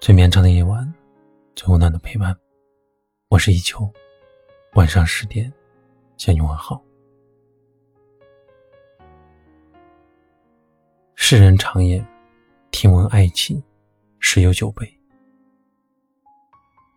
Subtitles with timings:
[0.00, 0.90] 最绵长的夜晚，
[1.54, 2.34] 最温暖的陪伴。
[3.28, 3.86] 我是一秋，
[4.72, 5.52] 晚上十点
[6.16, 6.82] 向你问好。
[11.14, 12.02] 世人常言，
[12.70, 13.62] 听闻爱情，
[14.20, 14.90] 十有九悲。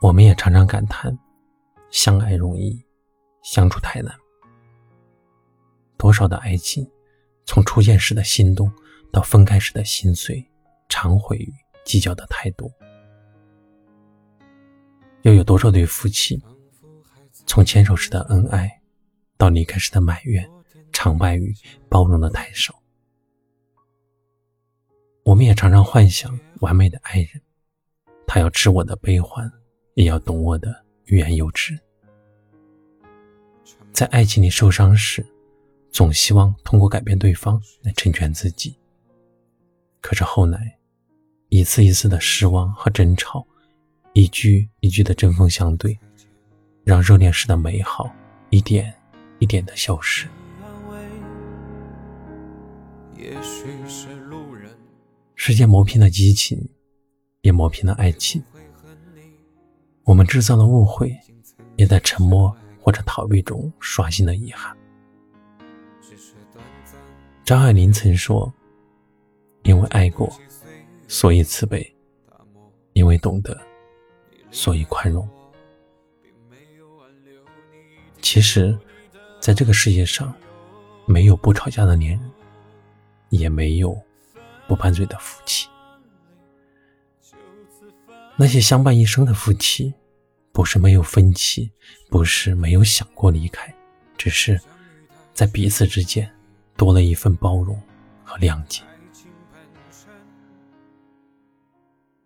[0.00, 1.16] 我们也常常感叹，
[1.90, 2.82] 相爱容易，
[3.42, 4.16] 相处太难。
[5.98, 6.90] 多少的爱情，
[7.44, 8.72] 从初见时的心动，
[9.12, 10.42] 到分开时的心碎，
[10.88, 11.52] 常毁于
[11.84, 12.72] 计较的太多。
[15.26, 16.40] 又有多少对夫妻，
[17.46, 18.80] 从牵手时的恩爱，
[19.36, 20.48] 到离开时的埋怨，
[20.92, 21.52] 常败于
[21.88, 22.72] 包容的太少。
[25.24, 27.42] 我们也常常幻想完美的爱人，
[28.24, 29.50] 他要知我的悲欢，
[29.94, 31.76] 也要懂我的欲言又止。
[33.92, 35.26] 在爱情里受伤时，
[35.90, 38.78] 总希望通过改变对方来成全自己。
[40.00, 40.78] 可是后来，
[41.48, 43.44] 一次一次的失望和争吵。
[44.16, 45.94] 一句一句的针锋相对，
[46.84, 48.10] 让热恋时的美好
[48.48, 48.90] 一点
[49.40, 50.26] 一点的消失。
[55.34, 56.66] 时间磨平了激情，
[57.42, 58.42] 也磨平了爱情。
[60.04, 61.14] 我们制造了误会，
[61.76, 64.74] 也在沉默或者逃避中刷新了遗憾。
[67.44, 68.50] 张爱玲曾说
[69.64, 70.34] ：“因为爱过，
[71.06, 71.82] 所以慈悲；
[72.94, 73.54] 因为懂得。”
[74.56, 75.28] 所以宽容。
[78.22, 78.76] 其实，
[79.38, 80.34] 在这个世界上，
[81.04, 82.30] 没有不吵架的恋人，
[83.28, 83.94] 也没有
[84.66, 85.68] 不拌嘴的夫妻。
[88.34, 89.92] 那些相伴一生的夫妻，
[90.52, 91.70] 不是没有分歧，
[92.08, 93.72] 不是没有想过离开，
[94.16, 94.58] 只是
[95.34, 96.34] 在彼此之间
[96.78, 97.78] 多了一份包容
[98.24, 98.82] 和谅解。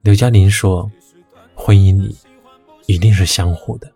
[0.02, 0.88] 刘嘉玲说。
[1.62, 2.16] 婚姻里
[2.86, 3.92] 一定是相互的。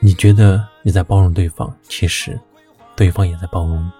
[0.00, 2.40] 你觉得你在包容对方，其实
[2.96, 3.90] 对方也在包容你。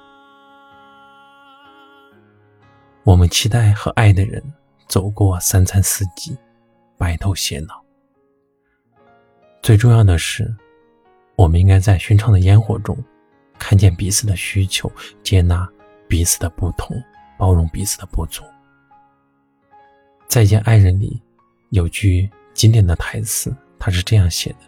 [3.04, 4.42] 我们期待和爱的人
[4.88, 6.34] 走过三餐四季，
[6.96, 7.84] 白头偕老。
[9.62, 10.50] 最重要的是，
[11.36, 12.96] 我们应该在寻常的烟火中，
[13.58, 14.90] 看见彼此的需求，
[15.22, 15.68] 接纳
[16.08, 16.96] 彼此的不同，
[17.36, 18.42] 包容彼此的不足。
[20.28, 21.20] 再见爱人里。
[21.70, 24.58] 有句经典的台词，他是这样写的：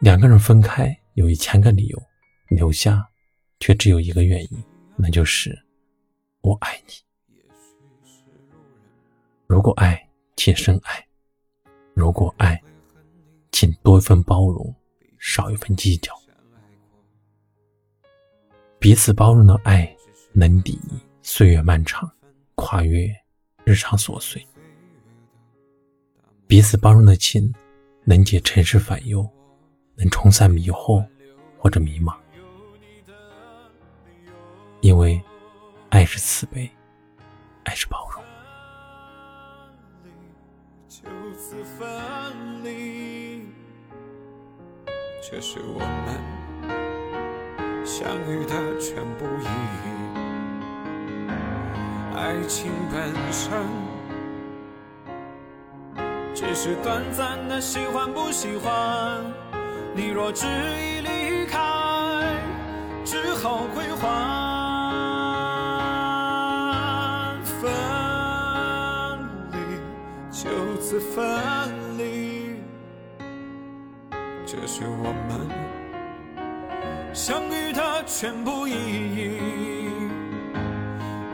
[0.00, 2.02] 两个人分开有一千个理由，
[2.48, 3.08] 留下
[3.60, 4.64] 却只有一个原因，
[4.96, 5.56] 那就是
[6.40, 6.92] 我爱你。
[9.46, 10.96] 如果爱，请深爱；
[11.94, 12.60] 如果爱，
[13.52, 14.74] 请多一份包容，
[15.18, 16.12] 少一份计较。
[18.80, 19.96] 彼此包容的爱，
[20.32, 20.80] 能抵
[21.22, 22.10] 岁月漫长，
[22.56, 23.21] 跨越。
[23.64, 24.44] 日常琐碎，
[26.46, 27.54] 彼此包容的情，
[28.04, 29.26] 能解尘世烦忧，
[29.94, 31.06] 能冲散迷惑
[31.56, 32.14] 或者迷茫。
[34.80, 35.22] 因为
[35.90, 36.68] 爱是慈悲，
[37.62, 38.20] 爱是包容。
[45.22, 45.86] 这是我们
[47.86, 50.01] 相遇的全部意义。
[52.22, 53.50] 爱情本身
[56.32, 59.20] 只是短暂的喜欢不喜欢，
[59.92, 61.58] 你若执意离开，
[63.04, 64.06] 只好归还。
[67.60, 67.68] 分
[69.50, 69.58] 离
[70.30, 70.48] 就
[70.80, 71.18] 此分
[71.98, 72.54] 离，
[74.46, 75.40] 这是我们
[77.12, 80.01] 相遇的全部意义。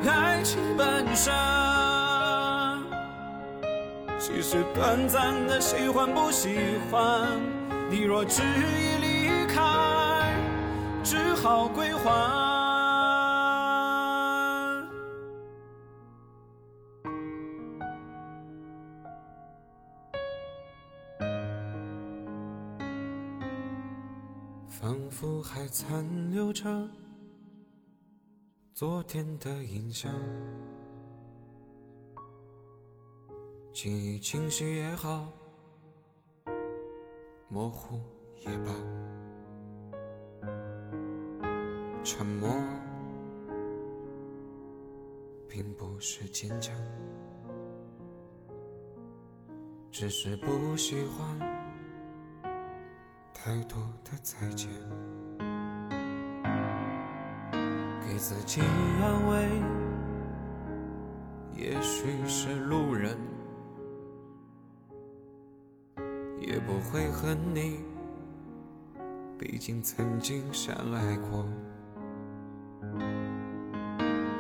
[0.09, 1.33] 爱情本身
[4.19, 6.57] 其实短暂的喜欢不喜
[6.91, 7.29] 欢，
[7.91, 10.33] 你若执意离开，
[11.03, 12.49] 只好归还。
[24.69, 26.65] 仿佛还残留着。
[28.79, 30.15] 昨天的印象，
[33.73, 35.33] 记忆清晰也好，
[37.49, 37.99] 模糊
[38.37, 38.73] 也罢，
[42.05, 42.49] 沉默
[45.49, 46.73] 并不是坚强，
[49.91, 51.37] 只是不喜欢
[53.35, 54.71] 太多的再见。
[58.19, 58.61] 给自己
[59.01, 59.49] 安慰，
[61.55, 63.17] 也许是路人，
[66.41, 67.79] 也不会恨你，
[69.39, 71.47] 毕竟曾经相爱过。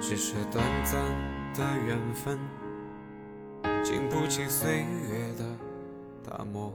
[0.00, 1.00] 只是短暂
[1.54, 2.36] 的缘分，
[3.84, 5.56] 经不起岁月的
[6.28, 6.74] 打磨。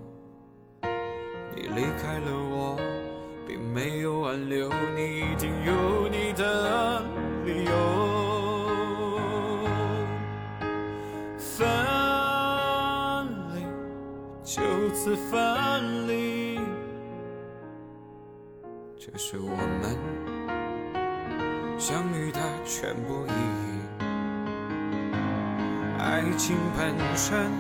[1.53, 2.77] 你离开了我，
[3.53, 7.05] 并没有挽留，你一定有你的
[7.45, 7.71] 理由。
[11.37, 11.67] 分
[13.53, 13.61] 离，
[14.43, 14.63] 就
[14.95, 16.59] 此分离，
[18.97, 19.95] 这是我们
[21.77, 23.77] 相遇的全部意义。
[25.99, 27.51] 爱情本身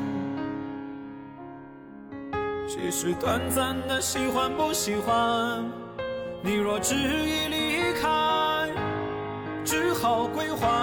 [2.67, 5.63] 只是短暂的喜欢不喜欢，
[6.45, 8.69] 你若执意离开，
[9.63, 10.82] 只好归还。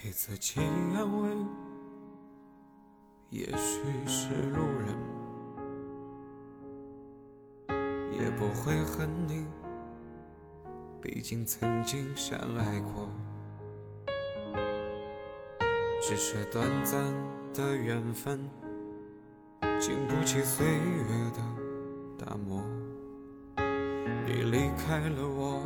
[0.00, 0.60] 给自己
[0.94, 1.28] 安慰，
[3.30, 4.96] 也许是路人，
[8.12, 9.44] 也不会恨你，
[11.02, 13.10] 毕竟曾经相爱过。
[16.00, 17.02] 只是短暂
[17.52, 18.48] 的缘分，
[19.80, 21.02] 经不起岁月
[21.34, 22.62] 的打磨。
[24.24, 25.60] 你离开了我。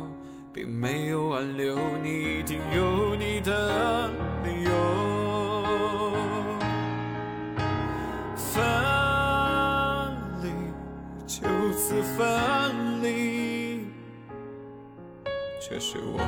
[0.53, 3.82] 并没有挽留，你一定有你的
[15.93, 16.25] 是我们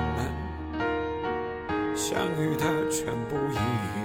[1.95, 3.97] 相遇的全部意义。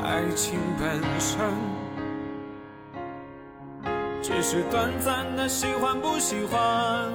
[0.00, 1.40] 爱情本身
[4.22, 7.10] 只是短暂的喜欢不喜欢。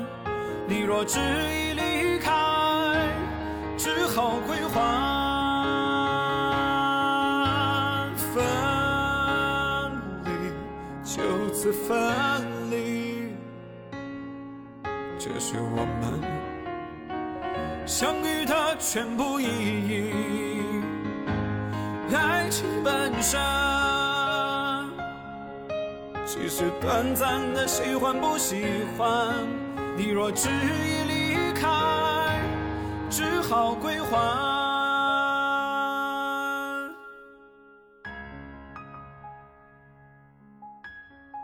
[0.68, 2.34] 你若执意离开，
[3.78, 4.97] 只好归还。
[15.34, 16.22] 这是我们
[17.86, 20.14] 相遇的全部意义。
[22.16, 23.38] 爱情本身
[26.26, 29.36] 只是短暂的喜欢不喜欢。
[29.98, 31.68] 你若执意离开，
[33.10, 34.18] 只好归还。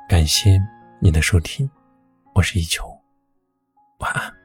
[0.07, 0.57] 感谢
[1.00, 1.69] 你的收听，
[2.33, 2.93] 我是一球，
[4.00, 4.43] 晚安。